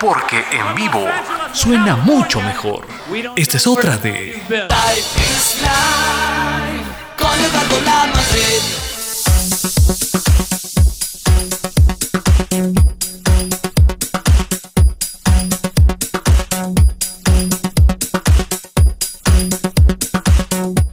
Porque 0.00 0.44
en 0.50 0.74
vivo 0.74 1.06
suena 1.52 1.96
mucho 1.96 2.40
mejor. 2.40 2.86
Esta 3.36 3.56
es 3.56 3.66
otra 3.66 3.96
de... 3.96 4.40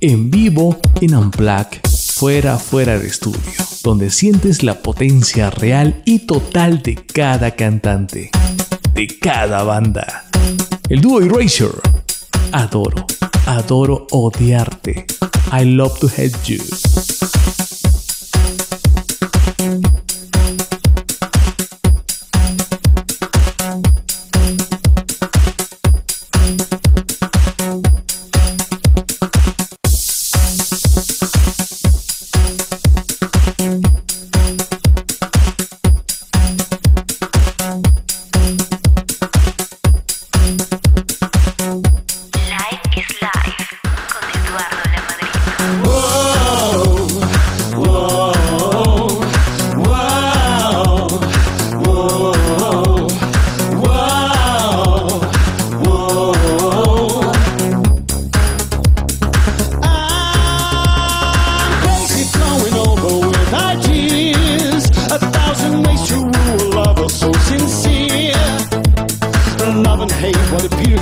En 0.04 0.32
vivo 0.32 0.80
en 1.00 1.16
Unplugged, 1.16 1.82
fuera, 2.16 2.58
fuera 2.58 2.98
de 2.98 3.08
estudio 3.08 3.71
donde 3.84 4.10
sientes 4.10 4.64
la 4.64 4.82
potencia 4.82 5.50
real 5.50 6.02
y 6.06 6.20
total 6.20 6.82
de 6.82 6.96
cada 6.96 7.52
cantante, 7.52 8.30
de 8.94 9.08
cada 9.20 9.64
banda. 9.64 10.26
El 10.90 11.02
dúo 11.02 11.22
Erasure. 11.22 11.80
Adoro, 12.52 13.06
adoro 13.46 14.08
odiarte. 14.12 15.06
I 15.52 15.66
love 15.66 16.00
to 16.00 16.08
hate 16.08 16.38
you. 16.46 16.62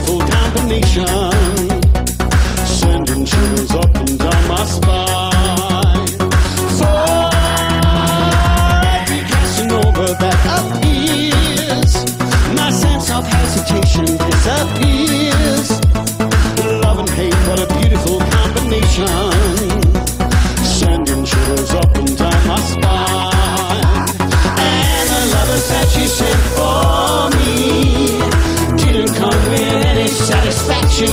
double 0.10 0.28
combination. 0.28 1.06
Sending 2.66 3.26
chills 3.26 3.72
up 3.76 3.96
and 3.96 4.18
down 4.18 4.48
my 4.48 4.66
spine. 4.66 5.39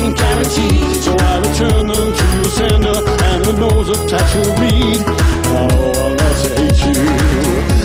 and 0.06 0.16
guaranteed. 0.16 1.02
So 1.02 1.16
I 1.18 1.38
return 1.38 1.86
them 1.86 2.08
to 2.18 2.26
the 2.42 2.50
sender 2.56 2.98
and 3.28 3.44
the 3.44 3.52
nose 3.52 3.88
attached 3.90 4.36
will 4.36 4.54
read. 4.62 5.02
Oh, 5.48 5.92
I 5.96 6.14
love 6.20 6.38
to 6.42 6.48
hate 6.58 6.80
you. 6.86 7.00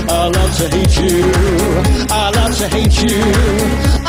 I 0.10 0.28
love 0.28 0.58
to 0.58 0.66
hate 0.76 0.98
you. 1.02 1.32
I 2.10 2.32
love 2.36 2.58
to 2.58 2.68
hate 2.68 2.98
you. 3.02 4.01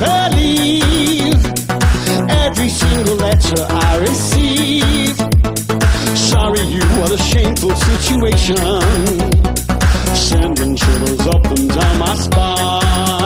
believe 0.00 1.44
every 2.44 2.68
single 2.68 3.16
letter 3.16 3.66
I 3.68 3.98
receive. 3.98 5.16
Sorry, 6.16 6.60
you 6.74 6.82
what 6.98 7.10
a 7.12 7.18
shameful 7.18 7.74
situation. 7.76 8.56
Sending 10.14 10.76
shivers 10.76 11.26
up 11.26 11.44
and 11.46 11.68
down 11.68 11.98
my 11.98 12.14
spine. 12.16 13.19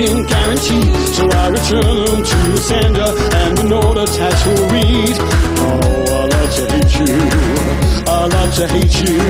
margin 0.00 0.26
guarantee. 0.26 0.82
So 1.12 1.28
I 1.30 1.48
return 1.48 2.04
them 2.04 2.22
to 2.24 2.36
the 2.50 2.58
sender 2.58 3.14
and 3.36 3.58
the 3.58 3.64
note 3.64 3.98
attached 3.98 4.46
will 4.46 4.68
read, 4.70 5.16
Oh, 5.62 6.04
I 6.10 6.26
love 6.26 6.54
to 6.56 6.72
hate 6.72 6.98
you. 6.98 7.16
I 8.06 8.26
love 8.26 8.54
to 8.54 8.66
hate 8.66 9.00
you. 9.02 9.20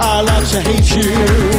I 0.00 0.20
love 0.20 0.50
to 0.50 0.60
hate 0.60 0.96
you. 0.96 1.55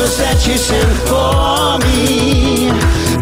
lovers 0.00 0.16
that 0.16 0.46
you 0.46 0.56
sent 0.56 0.92
for 1.08 1.76
me 1.84 2.72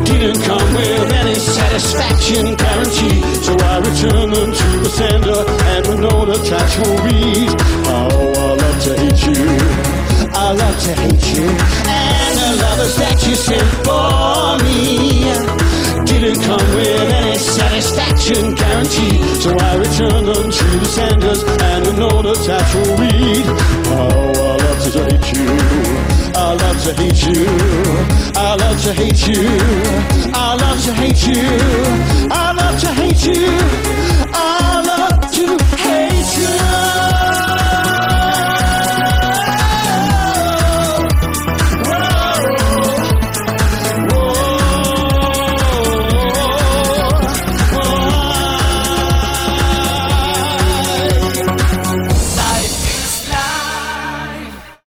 didn't 0.06 0.40
come 0.46 0.68
with 0.74 1.12
any 1.12 1.34
satisfaction 1.34 2.54
guarantee. 2.54 3.18
So 3.42 3.52
I 3.58 3.78
return 3.78 4.30
them 4.30 4.50
to 4.52 4.68
the 4.84 4.90
sender 4.90 5.40
and 5.72 5.86
with 5.88 6.00
no 6.06 6.14
attached 6.30 6.78
will 6.78 6.98
read. 7.02 7.50
Oh, 7.90 8.30
I 8.36 8.54
love 8.62 8.78
to 8.86 8.92
hate 8.94 9.22
you. 9.26 9.42
I 10.30 10.52
love 10.52 10.78
to 10.86 10.92
hate 11.02 11.26
you. 11.34 11.46
And 11.90 12.32
the 12.38 12.50
lovers 12.62 12.94
that 13.02 13.18
you 13.26 13.34
sent 13.34 13.70
for 13.82 14.62
me 14.62 15.34
didn't 16.06 16.40
come 16.46 16.66
with 16.78 17.10
any 17.10 17.38
satisfaction 17.38 18.54
guarantee. 18.54 19.18
So 19.42 19.50
I 19.50 19.74
return 19.82 20.24
them 20.30 20.46
to 20.50 20.66
the 20.78 20.86
senders 20.86 21.42
and 21.42 21.86
with 21.86 21.98
no 21.98 22.10
attached 22.20 22.74
will 22.74 22.96
read. 23.02 23.44
Oh 23.98 24.37
to 26.88 27.02
hate 27.02 27.26
you. 27.26 27.44
I 28.34 28.56
love 28.56 28.82
to 28.84 28.94
hate 28.94 29.26
you. 29.28 29.44
I 30.32 30.54
love 30.54 30.82
to 30.84 30.94
hate 30.94 31.26
you. 31.26 31.42
I 32.30 32.52
love 32.52 32.80
to 32.80 32.88
hate 32.88 33.24
you. 33.26 33.46
I 34.32 34.47